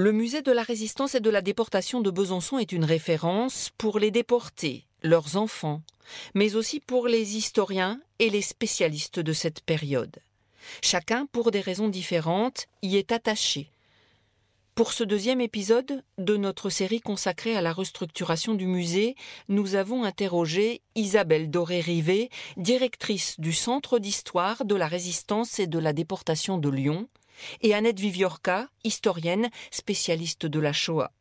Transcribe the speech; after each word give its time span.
Le 0.00 0.12
musée 0.12 0.42
de 0.42 0.52
la 0.52 0.62
résistance 0.62 1.16
et 1.16 1.20
de 1.20 1.28
la 1.28 1.40
déportation 1.40 2.00
de 2.00 2.12
Besançon 2.12 2.58
est 2.58 2.70
une 2.70 2.84
référence 2.84 3.70
pour 3.78 3.98
les 3.98 4.12
déportés, 4.12 4.84
leurs 5.02 5.36
enfants, 5.36 5.82
mais 6.36 6.54
aussi 6.54 6.78
pour 6.78 7.08
les 7.08 7.36
historiens 7.36 8.00
et 8.20 8.30
les 8.30 8.40
spécialistes 8.40 9.18
de 9.18 9.32
cette 9.32 9.60
période. 9.60 10.14
Chacun, 10.82 11.26
pour 11.26 11.50
des 11.50 11.60
raisons 11.60 11.88
différentes, 11.88 12.68
y 12.82 12.96
est 12.96 13.10
attaché. 13.10 13.72
Pour 14.76 14.92
ce 14.92 15.02
deuxième 15.02 15.40
épisode 15.40 16.04
de 16.16 16.36
notre 16.36 16.70
série 16.70 17.00
consacrée 17.00 17.56
à 17.56 17.60
la 17.60 17.72
restructuration 17.72 18.54
du 18.54 18.66
musée, 18.68 19.16
nous 19.48 19.74
avons 19.74 20.04
interrogé 20.04 20.80
Isabelle 20.94 21.50
Doré-Rivet, 21.50 22.30
directrice 22.56 23.40
du 23.40 23.52
Centre 23.52 23.98
d'histoire 23.98 24.64
de 24.64 24.76
la 24.76 24.86
résistance 24.86 25.58
et 25.58 25.66
de 25.66 25.80
la 25.80 25.92
déportation 25.92 26.56
de 26.56 26.68
Lyon, 26.68 27.08
et 27.62 27.74
Annette 27.74 28.00
Viviorca, 28.00 28.68
historienne 28.84 29.48
spécialiste 29.70 30.46
de 30.46 30.60
la 30.60 30.72
Shoah. 30.72 31.12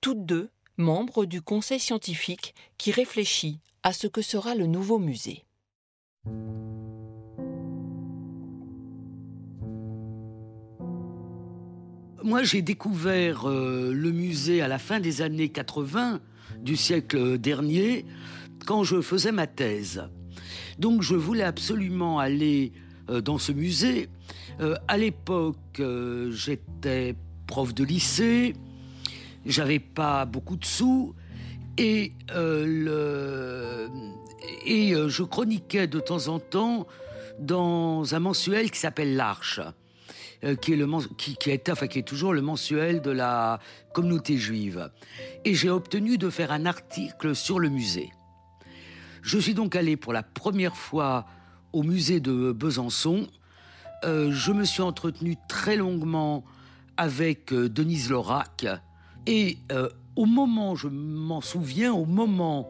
Toutes 0.00 0.24
deux 0.24 0.50
membres 0.76 1.24
du 1.24 1.42
conseil 1.42 1.80
scientifique 1.80 2.54
qui 2.78 2.92
réfléchit 2.92 3.60
à 3.82 3.92
ce 3.92 4.06
que 4.06 4.22
sera 4.22 4.54
le 4.54 4.66
nouveau 4.66 4.98
musée. 4.98 5.44
Moi, 12.24 12.44
j'ai 12.44 12.62
découvert 12.62 13.48
euh, 13.48 13.92
le 13.92 14.12
musée 14.12 14.62
à 14.62 14.68
la 14.68 14.78
fin 14.78 15.00
des 15.00 15.22
années 15.22 15.48
80 15.48 16.20
du 16.60 16.76
siècle 16.76 17.36
dernier, 17.36 18.06
quand 18.64 18.84
je 18.84 19.00
faisais 19.00 19.32
ma 19.32 19.48
thèse. 19.48 20.04
Donc, 20.78 21.02
je 21.02 21.16
voulais 21.16 21.42
absolument 21.42 22.20
aller 22.20 22.72
dans 23.08 23.38
ce 23.38 23.52
musée. 23.52 24.08
Euh, 24.60 24.76
à 24.88 24.96
l'époque, 24.98 25.82
j'étais 26.30 27.14
prof 27.46 27.74
de 27.74 27.84
lycée, 27.84 28.54
j'avais 29.44 29.78
pas 29.78 30.24
beaucoup 30.24 30.56
de 30.56 30.64
sous, 30.64 31.14
et, 31.78 32.12
je 34.66 35.22
chroniquais 35.22 35.86
de 35.86 36.00
temps 36.00 36.28
en 36.28 36.38
temps 36.38 36.86
dans 37.38 38.14
un 38.14 38.20
mensuel 38.20 38.70
qui 38.70 38.78
s'appelle 38.78 39.16
L'Arche. 39.16 39.60
Euh, 40.44 40.56
qui 40.56 40.72
est 40.72 42.02
toujours 42.04 42.32
le 42.32 42.42
mensuel 42.42 43.00
de 43.00 43.12
la 43.12 43.60
communauté 43.92 44.36
juive. 44.38 44.90
Et 45.44 45.54
j'ai 45.54 45.70
obtenu 45.70 46.18
de 46.18 46.30
faire 46.30 46.50
un 46.50 46.66
article 46.66 47.36
sur 47.36 47.60
le 47.60 47.68
musée. 47.68 48.10
Je 49.22 49.38
suis 49.38 49.54
donc 49.54 49.76
allé 49.76 49.96
pour 49.96 50.12
la 50.12 50.24
première 50.24 50.76
fois 50.76 51.26
au 51.72 51.82
musée 51.82 52.20
de 52.20 52.52
Besançon. 52.52 53.26
Euh, 54.04 54.30
je 54.32 54.52
me 54.52 54.64
suis 54.64 54.82
entretenu 54.82 55.36
très 55.48 55.76
longuement 55.76 56.44
avec 56.96 57.52
euh, 57.52 57.68
Denise 57.68 58.10
Lorac. 58.10 58.66
Et 59.26 59.58
au 60.16 60.26
moment, 60.26 60.74
je 60.74 60.88
m'en 60.88 61.40
souviens, 61.40 61.92
au 61.92 62.04
moment 62.04 62.68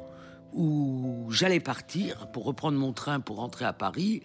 où 0.53 1.27
j'allais 1.31 1.61
partir 1.61 2.31
pour 2.31 2.45
reprendre 2.45 2.77
mon 2.77 2.93
train 2.93 3.21
pour 3.21 3.37
rentrer 3.37 3.65
à 3.65 3.73
Paris, 3.73 4.23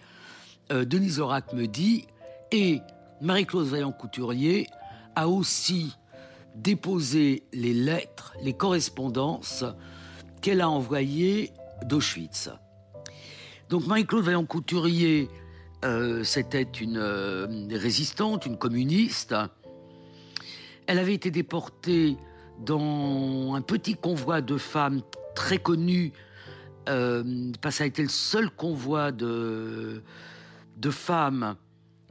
Denise 0.70 1.18
Lorac 1.18 1.54
me 1.54 1.66
dit 1.66 2.04
Et 2.52 2.82
Marie-Claude 3.22 3.66
Vaillant-Couturier 3.66 4.66
a 5.16 5.26
aussi 5.26 5.96
déposé 6.54 7.44
les 7.52 7.72
lettres, 7.72 8.34
les 8.42 8.52
correspondances 8.52 9.64
qu'elle 10.40 10.60
a 10.60 10.68
envoyées 10.68 11.52
d'Auschwitz. 11.84 12.50
Donc 13.68 13.86
Marie-Claude 13.86 14.24
Vaillant-Couturier, 14.24 15.28
euh, 15.84 16.24
c'était 16.24 16.62
une 16.62 16.96
euh, 16.96 17.46
résistante, 17.70 18.46
une 18.46 18.56
communiste. 18.56 19.34
Elle 20.86 20.98
avait 20.98 21.12
été 21.12 21.30
déportée 21.30 22.16
dans 22.64 23.54
un 23.54 23.60
petit 23.60 23.94
convoi 23.94 24.40
de 24.40 24.56
femmes 24.56 25.02
très 25.34 25.58
connues, 25.58 26.12
euh, 26.88 27.52
parce 27.60 27.74
que 27.74 27.78
ça 27.78 27.84
a 27.84 27.86
été 27.86 28.02
le 28.02 28.08
seul 28.08 28.50
convoi 28.50 29.12
de, 29.12 30.02
femmes 30.90 31.56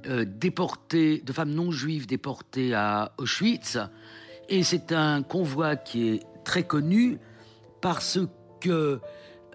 déportées, 0.05 1.23
de 1.25 1.33
femmes 1.33 1.51
non 1.51 1.71
juives 1.71 2.05
déportées 2.05 2.75
à 2.75 3.13
Auschwitz. 3.17 3.79
Et 4.47 4.61
c'est 4.61 4.91
un 4.91 5.23
convoi 5.23 5.75
qui 5.75 6.07
est 6.09 6.23
très 6.45 6.63
connu 6.63 7.17
parce 7.81 8.19
que 8.61 9.01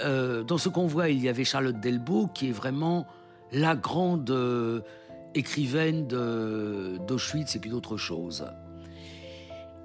euh, 0.01 0.43
dans 0.43 0.59
ce 0.59 0.69
convoi, 0.69 1.11
il 1.11 1.21
y 1.21 1.29
avait 1.29 1.45
Charlotte 1.45 1.79
Delbo, 1.79 2.27
qui 2.27 2.49
est 2.49 2.53
vraiment 2.53 3.07
la 3.53 3.77
grande 3.77 4.31
euh, 4.31 4.81
écrivaine 5.35 6.07
d'Auschwitz 6.07 7.57
et 7.57 7.59
puis 7.59 7.71
d'autres 7.71 7.97
choses. 7.97 8.47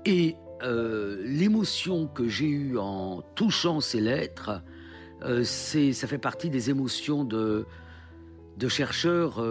Et 0.05 0.35
l'émotion 1.23 2.07
que 2.07 2.27
j'ai 2.27 2.47
eue 2.47 2.79
en 2.79 3.21
touchant 3.35 3.79
ces 3.79 4.01
lettres, 4.01 4.63
ça 5.21 6.07
fait 6.07 6.17
partie 6.17 6.49
des 6.49 6.71
émotions 6.71 7.23
de, 7.23 7.65
chercheurs 8.67 9.43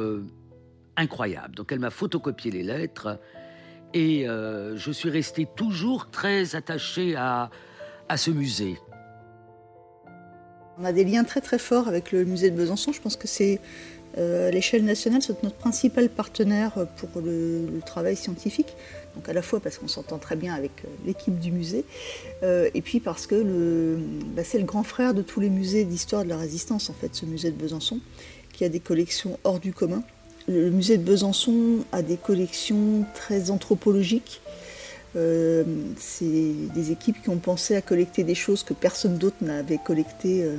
incroyable. 0.96 1.54
Donc 1.54 1.70
elle 1.72 1.78
m'a 1.78 1.90
photocopié 1.90 2.50
les 2.50 2.62
lettres 2.62 3.20
et 3.94 4.28
euh, 4.28 4.76
je 4.76 4.90
suis 4.90 5.10
resté 5.10 5.46
toujours 5.56 6.10
très 6.10 6.56
attaché 6.56 7.16
à 7.16 7.50
ce 8.16 8.30
musée. 8.30 8.78
On 10.78 10.84
a 10.84 10.92
des 10.92 11.04
liens 11.04 11.24
très 11.24 11.40
très 11.40 11.58
forts 11.58 11.88
avec 11.88 12.12
le 12.12 12.24
musée 12.24 12.50
de 12.50 12.56
Besançon. 12.56 12.92
Je 12.92 13.00
pense 13.00 13.16
que 13.16 13.26
c'est 13.26 13.60
euh, 14.18 14.48
à 14.48 14.50
l'échelle 14.50 14.84
nationale, 14.84 15.22
c'est 15.22 15.42
notre 15.42 15.56
principal 15.56 16.08
partenaire 16.08 16.86
pour 16.96 17.22
le, 17.22 17.80
travail 17.84 18.16
scientifique. 18.16 18.74
Donc 19.14 19.28
à 19.28 19.32
la 19.32 19.42
fois 19.42 19.60
parce 19.60 19.78
qu'on 19.78 19.88
s'entend 19.88 20.18
très 20.18 20.36
bien 20.36 20.54
avec 20.54 20.72
euh, 20.84 20.88
l'équipe 21.06 21.38
du 21.38 21.50
musée, 21.50 21.84
et 22.42 22.82
puis 22.82 23.00
parce 23.00 23.26
que 23.26 23.96
bah, 24.34 24.42
c'est 24.44 24.58
le 24.58 24.64
grand 24.64 24.82
frère 24.82 25.14
de 25.14 25.22
tous 25.22 25.40
les 25.40 25.50
musées 25.50 25.84
d'histoire 25.84 26.24
de 26.24 26.28
la 26.28 26.36
résistance, 26.36 26.90
en 26.90 26.94
fait, 26.94 27.14
ce 27.14 27.24
musée 27.24 27.50
de 27.50 27.56
Besançon, 27.56 28.00
qui 28.52 28.64
a 28.64 28.68
des 28.68 28.80
collections 28.80 29.38
hors 29.44 29.60
du 29.60 29.72
commun. 29.72 30.02
Le 30.48 30.70
musée 30.70 30.96
de 30.96 31.02
Besançon 31.02 31.84
a 31.90 32.02
des 32.02 32.16
collections 32.16 33.04
très 33.14 33.50
anthropologiques. 33.50 34.40
Euh, 35.16 35.64
c'est 35.96 36.52
des 36.74 36.92
équipes 36.92 37.22
qui 37.22 37.30
ont 37.30 37.38
pensé 37.38 37.74
à 37.74 37.80
collecter 37.80 38.22
des 38.22 38.34
choses 38.34 38.62
que 38.62 38.74
personne 38.74 39.16
d'autre 39.16 39.36
n'avait 39.40 39.78
collectées 39.78 40.44
euh, 40.44 40.58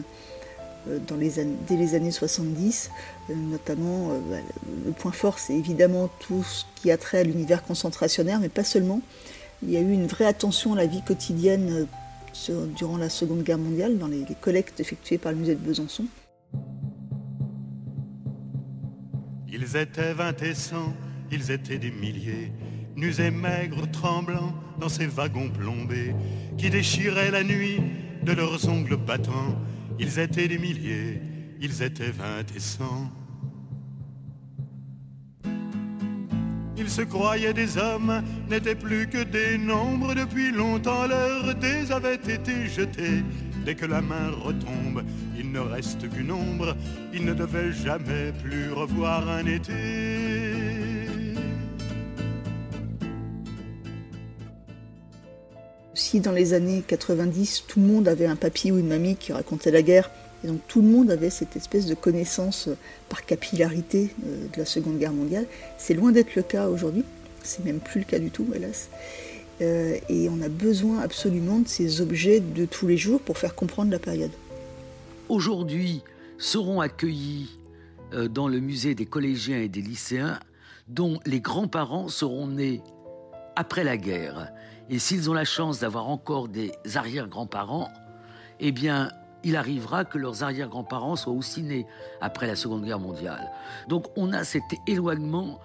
euh, 0.89 0.99
dans 1.07 1.15
les 1.15 1.33
dès 1.67 1.75
les 1.75 1.93
années 1.93 2.11
70. 2.11 2.89
notamment, 3.29 4.09
bah, 4.29 4.37
le 4.85 4.91
point 4.91 5.11
fort, 5.11 5.37
c'est 5.37 5.53
évidemment 5.53 6.09
tout 6.19 6.43
ce 6.43 6.63
qui 6.75 6.89
a 6.91 6.97
trait 6.97 7.19
à 7.19 7.23
l'univers 7.23 7.63
concentrationnaire, 7.63 8.39
mais 8.39 8.49
pas 8.49 8.63
seulement. 8.63 9.01
Il 9.61 9.71
y 9.71 9.77
a 9.77 9.81
eu 9.81 9.91
une 9.91 10.07
vraie 10.07 10.25
attention 10.25 10.73
à 10.73 10.77
la 10.77 10.85
vie 10.85 11.01
quotidienne 11.01 11.87
durant 12.75 12.97
la 12.97 13.09
Seconde 13.09 13.43
Guerre 13.43 13.57
mondiale 13.57 13.97
dans 13.97 14.07
les 14.07 14.23
collectes 14.39 14.79
effectuées 14.79 15.17
par 15.17 15.31
le 15.31 15.39
musée 15.39 15.55
de 15.55 15.59
Besançon. 15.59 16.05
Ils 19.51 19.75
étaient 19.75 20.13
vingt 20.13 20.39
et 20.43 20.53
cent, 20.53 20.93
ils 21.31 21.49
étaient 21.51 21.79
des 21.79 21.89
milliers, 21.89 22.51
nus 22.97 23.19
et 23.19 23.31
maigres, 23.31 23.89
tremblants 23.91 24.53
dans 24.79 24.89
ces 24.89 25.05
wagons 25.05 25.49
plombés, 25.49 26.13
qui 26.57 26.69
déchiraient 26.69 27.31
la 27.31 27.43
nuit 27.43 27.79
de 28.23 28.33
leurs 28.33 28.67
ongles 28.67 28.97
battants. 28.97 29.55
Ils 29.99 30.19
étaient 30.19 30.47
des 30.47 30.57
milliers, 30.57 31.21
ils 31.61 31.81
étaient 31.83 32.11
vingt 32.11 32.51
et 32.55 32.59
cent. 32.59 33.11
Ils 36.75 36.89
se 36.89 37.01
croyaient 37.01 37.53
des 37.53 37.77
hommes, 37.77 38.23
n'étaient 38.49 38.75
plus 38.75 39.07
que 39.07 39.23
des 39.23 39.57
nombres. 39.57 40.13
Depuis 40.13 40.51
longtemps 40.51 41.07
leurs 41.07 41.55
dés 41.55 41.91
avaient 41.91 42.15
été 42.15 42.67
jetés. 42.67 43.23
Dès 43.65 43.75
que 43.75 43.85
la 43.85 44.01
main 44.01 44.29
retombe, 44.29 45.03
il 45.37 45.51
ne 45.51 45.59
reste 45.59 46.09
qu'une 46.09 46.31
ombre. 46.31 46.75
Ils 47.13 47.25
ne 47.25 47.33
devaient 47.33 47.73
jamais 47.73 48.31
plus 48.43 48.71
revoir 48.71 49.27
un 49.27 49.45
été. 49.45 50.76
Si 56.09 56.21
dans 56.21 56.31
les 56.31 56.53
années 56.53 56.85
90, 56.87 57.65
tout 57.67 57.81
le 57.81 57.85
monde 57.85 58.07
avait 58.07 58.27
un 58.27 58.37
papy 58.37 58.71
ou 58.71 58.79
une 58.79 58.87
mamie 58.87 59.17
qui 59.17 59.33
racontait 59.33 59.71
la 59.71 59.81
guerre, 59.81 60.09
et 60.41 60.47
donc 60.47 60.61
tout 60.69 60.81
le 60.81 60.87
monde 60.87 61.11
avait 61.11 61.29
cette 61.29 61.57
espèce 61.57 61.85
de 61.85 61.95
connaissance 61.95 62.69
euh, 62.69 62.77
par 63.09 63.25
capillarité 63.25 64.15
euh, 64.25 64.47
de 64.47 64.57
la 64.57 64.63
Seconde 64.63 64.99
Guerre 64.99 65.11
mondiale. 65.11 65.45
C'est 65.77 65.93
loin 65.93 66.13
d'être 66.13 66.33
le 66.35 66.43
cas 66.43 66.69
aujourd'hui. 66.69 67.03
C'est 67.43 67.65
même 67.65 67.81
plus 67.81 67.99
le 67.99 68.05
cas 68.05 68.19
du 68.19 68.31
tout, 68.31 68.47
hélas. 68.55 68.87
Euh, 69.59 69.97
et 70.07 70.29
on 70.29 70.41
a 70.41 70.47
besoin 70.47 71.01
absolument 71.01 71.59
de 71.59 71.67
ces 71.67 71.99
objets 71.99 72.39
de 72.39 72.63
tous 72.63 72.87
les 72.87 72.95
jours 72.95 73.19
pour 73.19 73.37
faire 73.37 73.53
comprendre 73.53 73.91
la 73.91 73.99
période. 73.99 74.31
Aujourd'hui, 75.27 76.03
seront 76.37 76.79
accueillis 76.79 77.59
dans 78.31 78.47
le 78.47 78.61
musée 78.61 78.95
des 78.95 79.07
collégiens 79.07 79.59
et 79.59 79.67
des 79.67 79.81
lycéens 79.81 80.39
dont 80.87 81.19
les 81.25 81.41
grands-parents 81.41 82.07
seront 82.07 82.47
nés 82.47 82.79
après 83.57 83.83
la 83.83 83.97
guerre. 83.97 84.53
Et 84.89 84.99
s'ils 84.99 85.29
ont 85.29 85.33
la 85.33 85.43
chance 85.43 85.79
d'avoir 85.79 86.07
encore 86.07 86.47
des 86.47 86.71
arrière-grands-parents, 86.95 87.89
eh 88.59 88.71
bien, 88.71 89.11
il 89.43 89.55
arrivera 89.55 90.05
que 90.05 90.17
leurs 90.17 90.43
arrière-grands-parents 90.43 91.15
soient 91.15 91.33
aussi 91.33 91.61
nés 91.61 91.85
après 92.21 92.47
la 92.47 92.55
Seconde 92.55 92.83
Guerre 92.85 92.99
mondiale. 92.99 93.51
Donc 93.87 94.07
on 94.15 94.33
a 94.33 94.43
cet 94.43 94.63
éloignement 94.87 95.59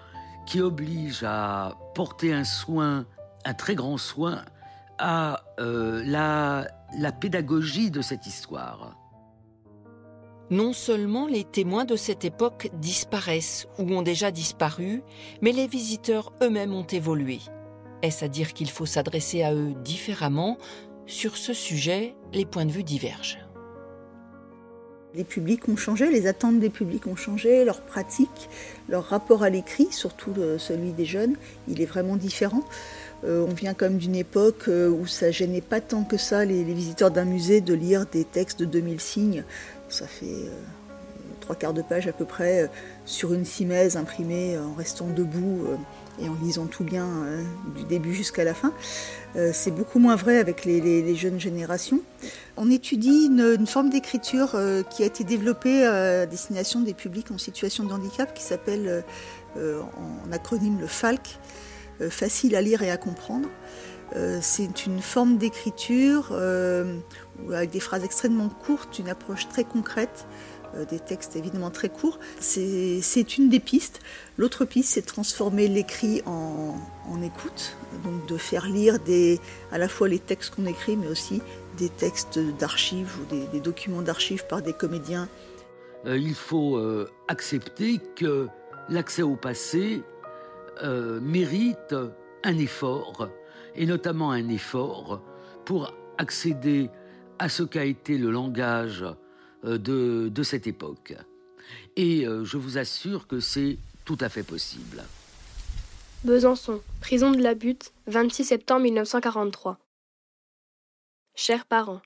qui 0.45 0.61
oblige 0.61 1.23
à 1.23 1.77
porter 1.95 2.33
un 2.33 2.43
soin 2.43 3.05
un 3.45 3.53
très 3.53 3.75
grand 3.75 3.97
soin 3.97 4.43
à 4.99 5.43
euh, 5.59 6.03
la, 6.05 6.67
la 6.97 7.11
pédagogie 7.11 7.91
de 7.91 8.01
cette 8.01 8.25
histoire. 8.25 8.95
Non 10.49 10.73
seulement 10.73 11.27
les 11.27 11.43
témoins 11.43 11.85
de 11.85 11.95
cette 11.95 12.25
époque 12.25 12.69
disparaissent 12.75 13.67
ou 13.79 13.91
ont 13.93 14.01
déjà 14.01 14.31
disparu, 14.31 15.01
mais 15.41 15.51
les 15.51 15.67
visiteurs 15.67 16.31
eux-mêmes 16.41 16.73
ont 16.73 16.85
évolué. 16.85 17.39
Est-ce 18.03 18.25
à 18.25 18.27
dire 18.27 18.53
qu'il 18.53 18.69
faut 18.69 18.85
s'adresser 18.85 19.43
à 19.43 19.55
eux 19.55 19.73
différemment? 19.81 20.57
Sur 21.05 21.37
ce 21.37 21.53
sujet, 21.53 22.15
les 22.33 22.45
points 22.45 22.65
de 22.65 22.71
vue 22.71 22.83
divergent. 22.83 23.39
Les 25.15 25.23
publics 25.23 25.69
ont 25.69 25.77
changé, 25.77 26.11
les 26.11 26.27
attentes 26.27 26.59
des 26.59 26.69
publics 26.69 27.07
ont 27.07 27.15
changé, 27.15 27.63
leurs 27.63 27.81
pratiques, 27.81 28.49
leur 28.89 29.05
rapport 29.05 29.41
à 29.41 29.49
l'écrit, 29.49 29.87
surtout 29.91 30.33
celui 30.57 30.91
des 30.91 31.05
jeunes, 31.05 31.35
il 31.69 31.81
est 31.81 31.85
vraiment 31.85 32.17
différent. 32.17 32.63
Euh, 33.23 33.45
on 33.47 33.53
vient 33.53 33.73
comme 33.73 33.97
d'une 33.97 34.15
époque 34.15 34.67
euh, 34.67 34.89
où 34.89 35.07
ça 35.07 35.31
gênait 35.31 35.61
pas 35.61 35.79
tant 35.79 36.03
que 36.03 36.17
ça 36.17 36.43
les, 36.43 36.63
visiteurs 36.63 37.11
d'un 37.11 37.25
musée 37.25 37.61
de 37.61 37.73
lire 37.73 38.05
des 38.05 38.25
textes 38.25 38.59
de 38.59 38.65
2000 38.65 38.99
signes. 38.99 39.43
Ça 39.87 40.07
fait 40.07 40.25
euh, 40.25 40.49
trois 41.39 41.55
quarts 41.55 41.73
de 41.73 41.83
page 41.83 42.07
à 42.07 42.11
peu 42.11 42.25
près 42.25 42.69
sur 43.05 43.33
une 43.33 43.45
simèse 43.45 43.95
imprimée 43.95 44.57
en 44.57 44.73
restant 44.73 45.07
debout 45.07 45.67
et 46.21 46.29
en 46.29 46.35
lisant 46.41 46.65
tout 46.65 46.83
bien 46.83 47.07
du 47.75 47.83
début 47.85 48.13
jusqu'à 48.13 48.43
la 48.43 48.53
fin. 48.53 48.73
c'est 49.51 49.71
beaucoup 49.71 49.99
moins 49.99 50.15
vrai 50.15 50.37
avec 50.37 50.65
les, 50.65 51.15
jeunes 51.15 51.39
générations. 51.39 52.01
On 52.57 52.69
étudie 52.69 53.25
une, 53.25 53.65
forme 53.65 53.89
d'écriture 53.89 54.55
qui 54.89 55.03
a 55.03 55.05
été 55.05 55.23
développée 55.23 55.85
à 55.85 56.25
destination 56.25 56.81
des 56.81 56.93
publics 56.93 57.31
en 57.31 57.37
situation 57.37 57.83
de 57.83 57.93
handicap 57.93 58.33
qui 58.33 58.43
s'appelle 58.43 59.03
en 59.57 60.31
acronyme 60.31 60.79
le 60.79 60.87
FALC. 60.87 61.39
Euh, 62.01 62.09
facile 62.09 62.55
à 62.55 62.61
lire 62.61 62.81
et 62.81 62.91
à 62.91 62.97
comprendre. 62.97 63.49
Euh, 64.15 64.39
c'est 64.41 64.85
une 64.85 65.01
forme 65.01 65.37
d'écriture 65.37 66.29
euh, 66.31 66.99
avec 67.51 67.71
des 67.71 67.79
phrases 67.79 68.03
extrêmement 68.03 68.49
courtes, 68.49 68.99
une 68.99 69.09
approche 69.09 69.47
très 69.47 69.63
concrète, 69.63 70.27
des 70.89 70.99
textes 70.99 71.35
évidemment 71.35 71.69
très 71.69 71.89
courts. 71.89 72.19
C'est 72.39 73.37
une 73.37 73.49
des 73.49 73.59
pistes. 73.59 73.99
L'autre 74.37 74.65
piste, 74.65 74.89
c'est 74.93 75.01
de 75.01 75.05
transformer 75.05 75.67
l'écrit 75.67 76.21
en, 76.25 76.75
écoute, 77.21 77.75
donc 78.03 78.25
de 78.27 78.37
faire 78.37 78.67
lire 78.67 78.97
à 79.71 79.77
la 79.77 79.87
fois 79.87 80.07
les 80.07 80.19
textes 80.19 80.55
qu'on 80.55 80.65
écrit, 80.65 80.97
mais 80.97 81.07
aussi 81.07 81.41
des 81.77 81.89
textes 81.89 82.39
d'archives 82.59 83.11
ou 83.21 83.51
des, 83.51 83.59
documents 83.59 84.01
d'archives 84.01 84.45
par 84.47 84.61
des 84.61 84.73
comédiens. 84.73 85.27
il 86.05 86.35
faut 86.35 86.79
accepter 87.27 87.99
que 88.15 88.47
l'accès 88.89 89.21
au 89.21 89.35
passé 89.35 90.03
euh, 90.81 91.19
mérite 91.21 91.95
un 92.43 92.57
effort, 92.57 93.29
et 93.75 93.85
notamment 93.85 94.31
un 94.31 94.49
effort 94.49 95.21
pour 95.65 95.93
accéder 96.17 96.89
à 97.39 97.47
ce 97.47 97.63
qu'a 97.63 97.85
été 97.85 98.17
le 98.17 98.31
langage 98.31 99.03
euh, 99.03 99.13
de, 99.63 100.29
de 100.29 100.43
cette 100.43 100.67
époque. 100.67 101.15
Et 101.95 102.25
euh, 102.25 102.43
je 102.43 102.57
vous 102.57 102.77
assure 102.77 103.27
que 103.27 103.39
c'est 103.39 103.77
tout 104.05 104.17
à 104.19 104.29
fait 104.29 104.43
possible. 104.43 105.03
Besançon, 106.23 106.81
prison 107.01 107.31
de 107.31 107.41
la 107.41 107.53
Butte, 107.53 107.93
26 108.07 108.45
septembre 108.45 108.83
1943. 108.83 109.77
Chers 111.35 111.65
parents, 111.65 112.01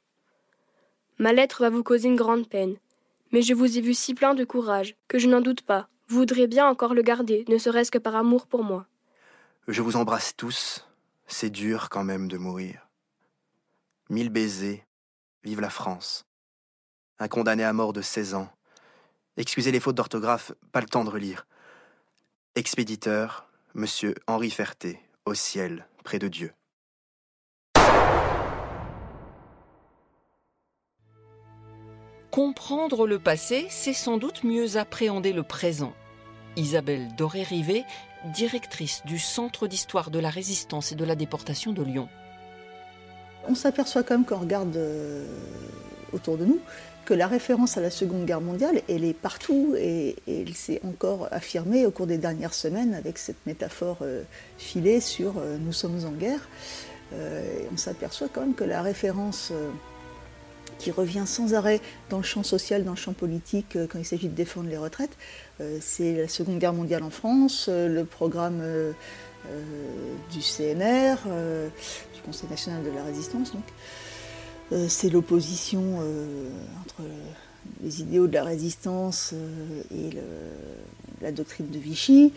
ma 1.20 1.34
lettre 1.34 1.62
va 1.62 1.70
vous 1.70 1.84
causer 1.84 2.08
une 2.08 2.16
grande 2.16 2.48
peine, 2.48 2.76
mais 3.32 3.42
je 3.42 3.54
vous 3.54 3.78
ai 3.78 3.82
vu 3.82 3.94
si 3.94 4.14
plein 4.14 4.34
de 4.34 4.46
courage 4.46 4.96
que 5.08 5.20
je 5.20 5.28
n'en 5.28 5.42
doute 5.42 5.62
pas, 5.62 5.90
vous 6.08 6.18
voudrez 6.18 6.48
bien 6.48 6.68
encore 6.68 6.94
le 6.94 7.02
garder, 7.02 7.44
ne 7.50 7.58
serait-ce 7.58 7.92
que 7.92 7.98
par 7.98 8.16
amour 8.16 8.48
pour 8.48 8.64
moi. 8.64 8.88
Je 9.68 9.82
vous 9.82 9.98
embrasse 9.98 10.36
tous. 10.36 10.86
C'est 11.28 11.50
dur 11.50 11.90
quand 11.90 12.06
même 12.06 12.30
de 12.30 12.38
mourir. 12.38 12.88
Mille 14.10 14.30
baisers. 14.30 14.86
Vive 15.44 15.60
la 15.60 15.70
France. 15.70 16.27
Un 17.20 17.28
condamné 17.28 17.64
à 17.64 17.74
mort 17.74 17.94
de 17.94 18.02
16 18.02 18.36
ans. 18.36 18.50
Excusez 19.38 19.72
les 19.72 19.80
fautes 19.80 19.96
d'orthographe, 19.96 20.52
pas 20.72 20.82
le 20.82 20.88
temps 20.88 21.04
de 21.04 21.10
relire. 21.10 21.48
Expéditeur, 22.56 23.48
monsieur 23.74 24.16
Henri 24.28 24.52
Ferté, 24.52 25.00
au 25.26 25.34
ciel, 25.34 25.88
près 26.04 26.20
de 26.20 26.28
Dieu. 26.28 26.54
Comprendre 32.32 33.08
le 33.08 33.18
passé, 33.18 33.66
c'est 33.70 33.94
sans 33.94 34.18
doute 34.18 34.44
mieux 34.44 34.78
appréhender 34.78 35.34
le 35.34 35.42
présent. 35.42 35.94
Isabelle 36.56 37.16
Doré-Rivet, 37.16 37.84
directrice 38.26 39.02
du 39.06 39.18
Centre 39.18 39.68
d'histoire 39.68 40.12
de 40.12 40.20
la 40.20 40.30
résistance 40.30 40.92
et 40.92 40.96
de 40.96 41.06
la 41.06 41.16
déportation 41.16 41.74
de 41.74 41.82
Lyon. 41.82 42.10
On 43.48 43.56
s'aperçoit 43.56 44.04
quand 44.04 44.16
même 44.16 44.26
qu'on 44.26 44.40
regarde 44.40 44.76
euh, 44.76 45.26
autour 46.12 46.38
de 46.38 46.46
nous 46.46 46.60
que 47.08 47.14
la 47.16 47.28
référence 47.28 47.78
à 47.78 47.82
la 47.82 47.90
Seconde 47.90 48.26
Guerre 48.26 48.42
mondiale, 48.42 48.82
elle 48.88 49.04
est 49.04 49.14
partout 49.14 49.74
et, 49.78 50.16
elle 50.28 50.54
s'est 50.54 50.82
encore 50.86 51.28
affirmée 51.32 51.86
au 51.86 51.92
cours 51.92 52.06
des 52.06 52.18
dernières 52.18 52.54
semaines 52.54 52.94
avec 52.94 53.18
cette 53.18 53.44
métaphore 53.46 54.00
euh, 54.02 54.24
filée 54.58 55.00
sur 55.00 55.38
euh, 55.38 55.58
nous 55.58 55.74
sommes 55.74 56.06
en 56.06 56.12
guerre. 56.12 56.48
on 57.14 57.78
s'aperçoit 57.78 58.28
quand 58.32 58.42
même 58.42 58.54
que 58.54 58.66
la 58.66 58.82
référence 58.82 59.54
qui 60.78 60.92
revient 60.92 61.24
sans 61.26 61.54
arrêt 61.54 61.82
dans 62.10 62.18
le 62.18 62.24
champ 62.24 62.44
social, 62.44 62.84
dans 62.84 62.92
le 62.92 62.98
champ 62.98 63.14
politique, 63.14 63.76
euh, 63.76 63.88
quand 63.88 64.00
il 64.00 64.06
s'agit 64.06 64.30
de 64.30 64.36
défendre 64.36 64.70
les 64.70 64.78
retraites. 64.78 65.18
Euh, 65.62 65.78
c'est 65.82 66.14
la 66.14 66.28
Seconde 66.28 66.60
Guerre 66.60 66.74
mondiale 66.74 67.04
en 67.04 67.10
France, 67.10 67.68
euh, 67.70 67.88
le 67.88 68.06
programme 68.06 68.62
du 70.32 70.42
CNR, 70.42 71.16
du 72.14 72.22
Conseil 72.26 72.50
national 72.50 72.84
de 72.84 72.90
la 72.90 73.02
résistance. 73.04 73.54
C'est 74.88 75.10
l'opposition 75.10 76.00
entre 76.82 77.04
les 77.82 78.02
idéaux 78.02 78.28
de 78.28 78.34
la 78.34 78.44
résistance 78.44 79.34
et 79.92 80.10
la 81.22 81.32
doctrine 81.32 81.70
de 81.70 81.80
Vichy. 81.80 82.34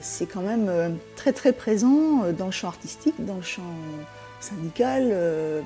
c'est 0.00 0.26
quand 0.26 0.42
même 0.42 0.96
très 1.16 1.32
très 1.32 1.52
présent 1.52 2.30
dans 2.32 2.46
le 2.46 2.52
champ 2.52 2.68
artistique, 2.68 3.14
dans 3.18 3.36
le 3.36 3.42
champ 3.42 3.74
syndical 4.40 5.64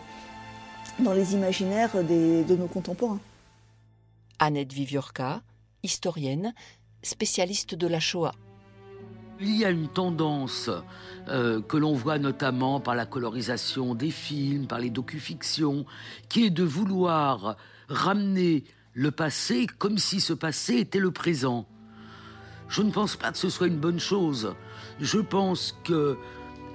dans 0.98 1.12
les 1.12 1.34
imaginaires 1.34 2.02
de 2.02 2.56
nos 2.56 2.66
contemporains. 2.66 3.20
Annette 4.38 4.72
Viviorca, 4.72 5.42
historienne, 5.82 6.54
spécialiste 7.02 7.74
de 7.74 7.86
la 7.86 8.00
Shoah. 8.00 8.32
Il 9.42 9.56
y 9.56 9.64
a 9.64 9.70
une 9.70 9.88
tendance 9.88 10.68
euh, 11.28 11.62
que 11.62 11.78
l'on 11.78 11.94
voit 11.94 12.18
notamment 12.18 12.78
par 12.78 12.94
la 12.94 13.06
colorisation 13.06 13.94
des 13.94 14.10
films, 14.10 14.66
par 14.66 14.80
les 14.80 14.90
docufictions, 14.90 15.86
qui 16.28 16.44
est 16.44 16.50
de 16.50 16.62
vouloir 16.62 17.56
ramener 17.88 18.64
le 18.92 19.10
passé 19.10 19.66
comme 19.78 19.96
si 19.96 20.20
ce 20.20 20.34
passé 20.34 20.74
était 20.74 20.98
le 20.98 21.10
présent. 21.10 21.66
Je 22.68 22.82
ne 22.82 22.90
pense 22.90 23.16
pas 23.16 23.32
que 23.32 23.38
ce 23.38 23.48
soit 23.48 23.68
une 23.68 23.78
bonne 23.78 23.98
chose. 23.98 24.54
Je 25.00 25.18
pense 25.18 25.74
que 25.84 26.18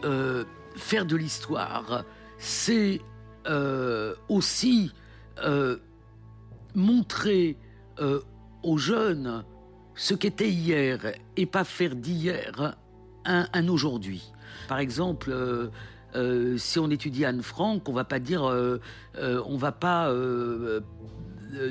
euh, 0.04 0.44
faire 0.75 1.06
de 1.06 1.16
l'histoire, 1.16 2.04
c'est 2.39 3.00
euh, 3.46 4.16
aussi 4.28 4.92
montrer 6.74 7.58
aux 8.63 8.78
jeunes 8.78 9.44
ce 9.96 10.14
qu'était 10.14 10.50
hier 10.50 11.00
et 11.38 11.46
pas 11.46 11.64
faire 11.64 11.96
d'hier 11.96 12.75
un, 13.25 13.68
aujourd'hui. 13.68 14.32
Par 14.68 14.80
exemple, 14.80 15.34
si 16.58 16.80
on 16.80 16.90
étudie 16.90 17.25
Anne 17.25 17.42
Frank, 17.42 17.88
on 17.90 17.94
va 17.94 18.04
pas 18.04 18.20
dire, 18.20 18.44
on 19.18 19.58
va 19.58 19.72
pas 19.72 20.14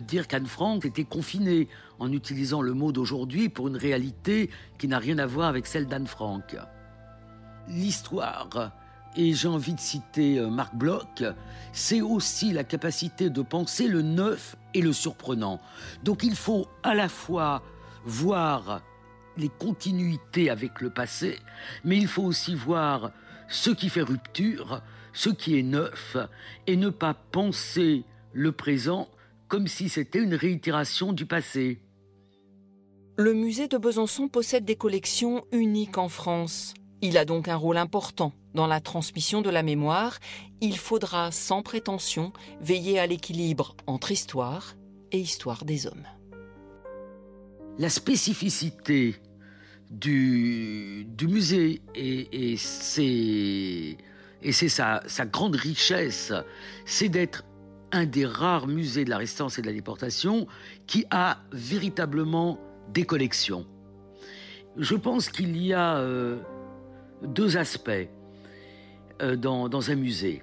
dire 0.00 0.26
qu'Anne 0.26 0.47
Frank 0.47 0.85
était 0.85 1.04
confinée 1.04 1.69
en 1.99 2.12
utilisant 2.12 2.62
le 2.62 2.75
mot 2.75 2.93
d'aujourd'hui 2.93 3.49
pour 3.49 3.69
une 3.69 3.76
réalité 3.76 4.50
qui 4.78 4.88
n'a 4.88 4.99
rien 4.99 5.19
à 5.19 5.26
voir 5.26 5.49
avec 5.49 5.66
celle 5.66 5.87
d'Anne 5.87 6.07
Frank. 6.07 6.57
L'histoire 7.69 8.73
et 9.16 9.33
j'ai 9.33 9.49
envie 9.49 9.75
de 9.75 9.81
citer 9.81 10.38
euh, 10.38 10.49
Marc 10.49 10.75
Bloch, 10.75 11.23
c'est 11.73 12.00
aussi 12.00 12.52
la 12.52 12.64
capacité 12.64 13.31
de 13.31 13.43
penser 13.43 13.87
le 13.87 14.02
neuf 14.02 14.57
et 14.75 14.83
le 14.83 14.93
surprenant. 14.93 15.61
Donc 16.02 16.25
il 16.25 16.35
faut 16.35 16.66
à 16.83 16.95
la 16.95 17.09
fois 17.09 17.62
voir 18.04 18.82
les 19.37 19.49
continuités 19.49 20.50
avec 20.50 20.80
le 20.80 20.90
passé, 20.90 21.38
mais 21.84 21.96
il 21.96 22.06
faut 22.06 22.23
aussi 22.23 22.54
voir 22.54 23.11
ce 23.49 23.70
qui 23.70 23.88
fait 23.88 24.02
rupture, 24.02 24.82
ce 25.12 25.30
qui 25.30 25.58
est 25.58 25.62
neuf, 25.62 26.16
et 26.66 26.76
ne 26.76 26.90
pas 26.90 27.14
penser 27.14 28.04
le 28.32 28.52
présent 28.52 29.08
comme 29.49 29.66
si 29.66 29.88
c'était 29.88 30.23
une 30.23 30.34
réitération 30.34 31.12
du 31.12 31.26
passé. 31.26 31.80
Le 33.16 33.32
musée 33.32 33.68
de 33.68 33.78
Besançon 33.78 34.28
possède 34.28 34.64
des 34.64 34.75
collections 34.75 35.44
uniques 35.52 35.99
en 35.99 36.08
France. 36.08 36.75
Il 37.00 37.16
a 37.16 37.25
donc 37.25 37.46
un 37.46 37.56
rôle 37.56 37.76
important 37.76 38.32
dans 38.54 38.66
la 38.66 38.80
transmission 38.80 39.42
de 39.42 39.50
la 39.50 39.62
mémoire. 39.62 40.18
Il 40.61 40.76
faudra, 40.76 41.30
sans 41.30 41.62
prétention, 41.62 42.32
veiller 42.61 42.99
à 42.99 43.06
l'équilibre 43.06 43.76
entre 43.87 44.11
histoire 44.11 44.75
et 45.12 45.20
histoire 45.20 45.64
des 45.64 45.87
hommes. 45.87 46.06
La 47.78 47.88
spécificité 47.88 49.16
du, 49.90 51.07
musée 51.28 51.83
et, 51.95 52.57
c'est 52.57 53.99
sa, 54.69 55.00
grande 55.26 55.57
richesse, 55.57 56.33
c'est 56.87 57.09
d'être 57.09 57.45
un 57.90 58.07
des 58.07 58.26
rares 58.26 58.69
musées 58.69 59.04
de 59.04 59.11
la 59.11 59.19
résistance 59.19 59.59
et 59.59 59.62
de 59.62 59.66
la 59.66 59.73
déportation 59.73 60.47
qui 60.87 61.04
a 61.11 61.38
véritablement 61.52 62.61
des 62.93 63.04
collections. 63.04 63.66
Je 64.76 64.95
pense 64.95 65.28
qu'il 65.28 65.57
y 65.57 65.73
a 65.73 65.97
euh, 65.97 66.38
deux 67.23 67.57
aspects 67.57 67.90
euh, 69.23 69.37
dans, 69.37 69.69
dans, 69.69 69.90
un 69.90 69.95
musée. 69.97 70.43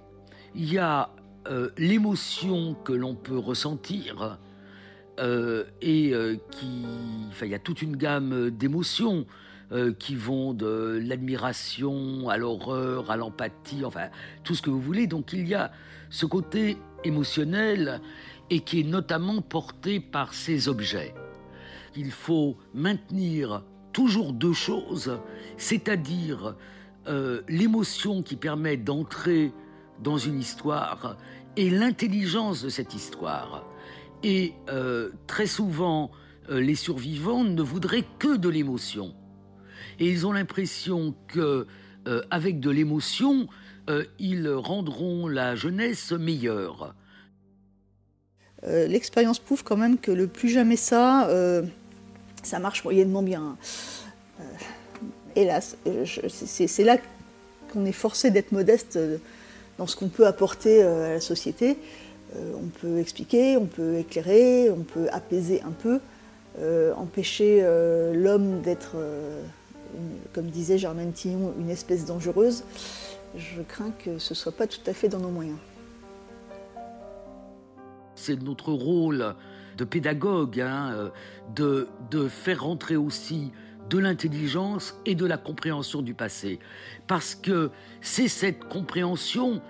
Il 0.55 0.71
y 0.71 0.77
a 0.77 1.09
euh, 1.47 1.69
l'émotion 1.77 2.73
que 2.73 2.93
l'on 2.93 3.15
peut 3.15 3.37
ressentir 3.37 4.37
et 5.21 6.13
qui, 6.51 6.85
enfin, 7.29 7.45
il 7.45 7.51
y 7.51 7.55
a 7.55 7.59
toute 7.59 7.81
une 7.81 7.95
gamme 7.95 8.49
d'émotions 8.49 9.25
qui 9.99 10.15
vont 10.15 10.53
de 10.53 10.99
l'admiration 11.03 12.27
à 12.27 12.37
l'horreur, 12.37 13.09
à 13.11 13.17
l'empathie, 13.17 13.85
enfin 13.85 14.09
tout 14.43 14.55
ce 14.55 14.61
que 14.61 14.69
vous 14.69 14.81
voulez. 14.81 15.07
Donc 15.07 15.31
il 15.33 15.47
y 15.47 15.53
a 15.53 15.71
ce 16.09 16.25
côté 16.25 16.77
émotionnel 17.03 18.01
et 18.49 18.59
qui 18.59 18.81
est 18.81 18.83
notamment 18.83 19.41
porté 19.41 19.99
par 19.99 20.33
ces 20.33 20.67
objets. 20.67 21.13
Il 21.95 22.11
faut 22.11 22.57
maintenir 22.73 23.63
toujours 23.93 24.33
deux 24.33 24.53
choses, 24.53 25.19
c'est-à-dire 25.57 26.55
euh, 27.07 27.41
l'émotion 27.47 28.21
qui 28.21 28.35
permet 28.35 28.77
d'entrer 28.77 29.51
dans 30.01 30.17
une 30.17 30.39
histoire 30.39 31.17
et 31.55 31.69
l'intelligence 31.69 32.63
de 32.63 32.69
cette 32.69 32.93
histoire. 32.93 33.65
Et 34.23 34.53
euh, 34.69 35.09
très 35.27 35.47
souvent, 35.47 36.11
euh, 36.49 36.59
les 36.59 36.75
survivants 36.75 37.43
ne 37.43 37.61
voudraient 37.61 38.05
que 38.19 38.37
de 38.37 38.49
l'émotion. 38.49 39.13
Et 39.99 40.09
ils 40.09 40.25
ont 40.25 40.31
l'impression 40.31 41.13
que, 41.27 41.67
avec 42.31 42.59
de 42.59 42.71
l'émotion, 42.71 43.47
ils 44.17 44.49
rendront 44.49 45.27
la 45.27 45.55
jeunesse 45.55 46.11
meilleure. 46.11 46.95
L'expérience 48.63 49.37
prouve 49.37 49.63
quand 49.63 49.77
même 49.77 49.99
que 49.99 50.11
le 50.11 50.25
plus 50.25 50.49
jamais 50.49 50.75
ça, 50.75 51.29
ça 52.43 52.59
marche 52.59 52.83
moyennement 52.83 53.21
bien. 53.21 53.57
Euh, 54.39 54.43
hélas, 55.35 55.77
euh, 55.87 56.05
c'est 56.29 56.83
là 56.83 56.97
qu'on 57.71 57.85
est 57.85 57.91
forcé 57.91 58.31
d'être 58.31 58.51
modeste 58.51 58.95
euh, 58.95 59.17
dans 59.77 59.87
ce 59.87 59.95
qu'on 59.95 60.09
peut 60.09 60.27
apporter 60.27 60.83
à 60.83 61.13
la 61.13 61.21
société. 61.21 61.77
On 62.35 62.67
peut 62.67 62.99
expliquer, 62.99 63.57
on 63.57 63.65
peut 63.65 63.97
éclairer, 63.97 64.69
on 64.69 64.83
peut 64.83 65.07
apaiser 65.11 65.61
un 65.63 65.71
peu, 65.71 65.99
empêcher 66.95 67.61
l'homme 68.13 68.61
d'être, 68.61 68.95
comme 70.33 70.47
disait 70.47 70.77
Germaine 70.77 71.11
Tillon, 71.11 71.53
une 71.59 71.69
espèce 71.69 72.05
dangereuse. 72.05 72.63
Je 73.35 73.61
crains 73.61 73.91
que 73.91 74.17
ce 74.19 74.33
ne 74.33 74.35
soit 74.35 74.51
pas 74.51 74.67
tout 74.67 74.81
à 74.85 74.93
fait 74.93 75.07
dans 75.07 75.19
nos 75.19 75.29
moyens. 75.29 75.57
C'est 78.15 78.41
notre 78.41 78.71
rôle 78.71 79.35
de 79.77 79.83
pédagogue, 79.85 80.59
hein, 80.59 81.11
euh, 81.57 81.85
de 82.09 82.27
faire 82.27 82.63
rentrer 82.63 82.97
aussi 82.97 83.51
de 83.89 83.97
l'intelligence 83.97 84.95
et 85.05 85.15
de 85.15 85.25
la 85.25 85.37
compréhension 85.37 86.01
du 86.01 86.13
passé. 86.13 86.59
Parce 87.07 87.35
que 87.35 87.71
c'est 88.01 88.27
cette 88.27 88.65
compréhension 88.65 89.61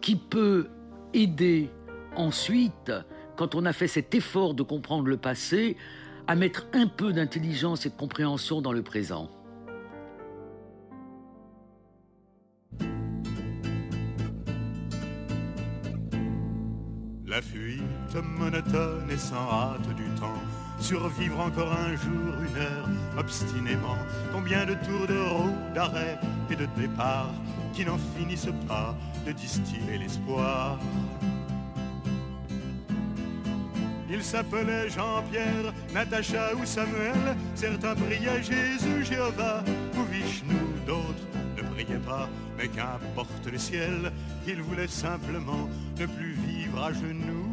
qui 0.00 0.16
peut 0.16 0.68
aider 1.12 1.70
ensuite, 2.18 2.92
quand 3.36 3.54
on 3.54 3.64
a 3.64 3.72
fait 3.72 3.88
cet 3.88 4.14
effort 4.14 4.54
de 4.54 4.62
comprendre 4.62 5.08
le 5.08 5.16
passé, 5.16 5.76
à 6.26 6.34
mettre 6.34 6.66
un 6.74 6.86
peu 6.86 7.12
d'intelligence 7.12 7.86
et 7.86 7.88
de 7.88 7.94
compréhension 7.94 8.60
dans 8.60 8.72
le 8.72 8.82
présent. 8.82 9.30
La 17.26 17.40
fuite 17.40 17.82
monotone 18.38 19.10
et 19.10 19.16
sans 19.16 19.36
hâte 19.36 19.94
du 19.94 20.04
temps. 20.20 20.42
Survivre 20.80 21.40
encore 21.40 21.72
un 21.72 21.96
jour, 21.96 22.34
une 22.40 22.56
heure, 22.56 22.88
obstinément. 23.18 23.96
Combien 24.32 24.64
de 24.64 24.74
tours 24.74 25.06
de 25.06 25.18
roue, 25.18 25.74
d'arrêt 25.74 26.18
et 26.50 26.56
de 26.56 26.66
départ 26.76 27.30
qui 27.74 27.84
n'en 27.84 27.98
finissent 28.16 28.52
pas 28.66 28.96
de 29.26 29.32
distiller 29.32 29.98
l'espoir. 29.98 30.78
Ils 34.10 34.22
s'appelaient 34.22 34.88
Jean-Pierre, 34.88 35.72
Natacha 35.92 36.54
ou 36.54 36.64
Samuel. 36.64 37.36
Certains 37.54 37.94
priaient 37.94 38.42
Jésus, 38.42 39.04
Jéhovah 39.04 39.62
ou 39.96 40.02
Vishnu, 40.04 40.56
d'autres 40.86 41.26
ne 41.56 41.62
priaient 41.62 41.98
pas, 41.98 42.28
mais 42.56 42.68
qu'importe 42.68 43.46
le 43.50 43.58
ciel, 43.58 44.12
ils 44.46 44.62
voulaient 44.62 44.88
simplement 44.88 45.68
ne 45.98 46.06
plus 46.06 46.32
vivre 46.32 46.82
à 46.82 46.92
genoux. 46.92 47.48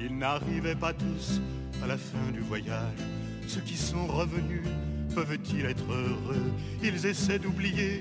Ils 0.00 0.18
n'arrivaient 0.18 0.74
pas 0.74 0.92
tous 0.92 1.40
à 1.84 1.86
la 1.86 1.96
fin 1.96 2.32
du 2.32 2.40
voyage. 2.40 2.98
Ceux 3.46 3.60
qui 3.60 3.76
sont 3.76 4.06
revenus 4.06 4.62
peuvent-ils 5.14 5.66
être 5.66 5.90
heureux 5.90 6.52
Ils 6.82 7.06
essaient 7.06 7.38
d'oublier, 7.38 8.00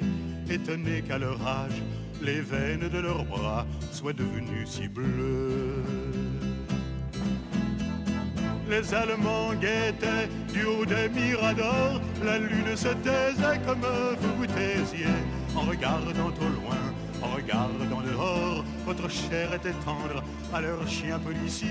étonnés 0.49 1.01
qu'à 1.01 1.17
leur 1.17 1.45
âge, 1.45 1.81
les 2.21 2.41
veines 2.41 2.87
de 2.89 2.99
leurs 2.99 3.25
bras 3.25 3.65
soient 3.91 4.13
devenues 4.13 4.65
si 4.65 4.87
bleues. 4.87 5.83
Les 8.69 8.93
Allemands 8.93 9.53
guettaient 9.55 10.29
du 10.53 10.63
haut 10.63 10.85
des 10.85 11.09
miradors, 11.09 11.99
la 12.23 12.37
lune 12.39 12.75
se 12.75 12.87
taisait 12.87 13.59
comme 13.65 13.81
vous 13.81 14.37
vous 14.37 14.45
taisiez, 14.45 15.07
en 15.55 15.61
regardant 15.61 16.27
au 16.27 16.49
loin, 16.61 16.77
en 17.21 17.35
regardant 17.35 18.01
dehors, 18.01 18.63
votre 18.85 19.09
chair 19.09 19.53
était 19.53 19.73
tendre 19.85 20.23
à 20.53 20.61
leur 20.61 20.87
chien 20.87 21.19
policier. 21.19 21.67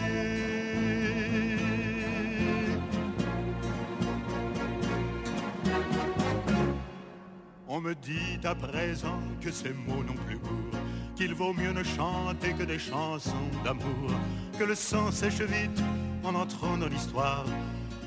Me 7.82 7.94
dit 7.94 8.38
à 8.44 8.54
présent 8.54 9.18
que 9.40 9.50
ces 9.50 9.70
mots 9.70 10.04
n'ont 10.04 10.22
plus 10.26 10.36
goût, 10.36 10.70
qu'il 11.16 11.32
vaut 11.32 11.54
mieux 11.54 11.72
ne 11.72 11.82
chanter 11.82 12.52
que 12.52 12.64
des 12.64 12.78
chansons 12.78 13.48
d'amour, 13.64 14.10
que 14.58 14.64
le 14.64 14.74
sang 14.74 15.10
sèche 15.10 15.40
vite 15.40 15.82
en 16.22 16.34
entrant 16.34 16.76
dans 16.76 16.88
l'histoire, 16.88 17.46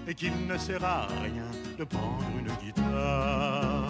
et 0.08 0.14
qu'il 0.14 0.34
ne 0.48 0.58
sert 0.60 0.86
à 0.86 1.08
rien 1.24 1.50
de 1.80 1.84
prendre 1.86 2.24
une 2.40 2.54
guitare. 2.64 3.90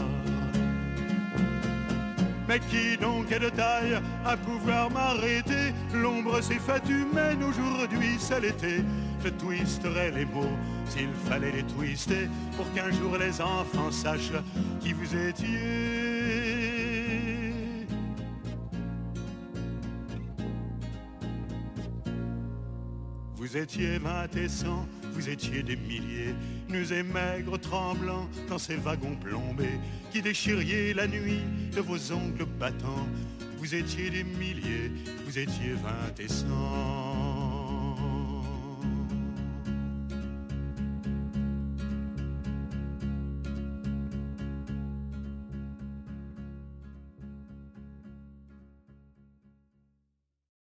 Mais 2.48 2.60
qui 2.60 2.96
donc 2.98 3.30
est 3.32 3.40
de 3.40 3.50
taille 3.50 4.02
à 4.26 4.38
pouvoir 4.38 4.90
m'arrêter? 4.90 5.74
L'ombre 5.94 6.40
s'est 6.40 6.60
faite 6.60 6.88
humaine 6.88 7.44
aujourd'hui, 7.44 8.16
c'est 8.20 8.40
l'été. 8.40 8.86
Je 9.24 9.30
twisterai 9.30 10.12
les 10.12 10.26
mots 10.26 10.58
s'il 10.86 11.08
fallait 11.30 11.54
les 11.54 11.64
twister 11.64 12.28
pour 12.58 12.70
qu'un 12.74 12.92
jour 12.92 13.18
les 13.18 13.40
enfants 13.40 13.90
sachent 13.90 14.34
qui 14.82 14.92
vous 14.92 15.16
étiez. 15.16 15.48
Vous 23.38 23.56
étiez 23.56 23.98
vingt 24.00 24.36
et 24.36 24.50
cent, 24.50 24.86
vous 25.14 25.30
étiez 25.30 25.64
des 25.64 25.78
milliers, 25.78 26.36
nus 26.68 26.92
et 26.92 27.04
maigres, 27.04 27.58
tremblants 27.60 28.28
dans 28.50 28.58
ces 28.58 28.76
wagons 28.76 29.16
plombés, 29.16 29.80
qui 30.12 30.22
déchiriez 30.22 30.94
la 30.94 31.08
nuit 31.08 31.44
de 31.74 31.80
vos 31.80 32.12
ongles 32.12 32.46
battants. 32.60 33.08
Vous 33.58 33.74
étiez 33.74 34.10
des 34.10 34.26
milliers, 34.26 34.92
vous 35.26 35.40
étiez 35.40 35.74
vingt 35.82 36.20
et 36.20 36.28
cent. 36.28 37.13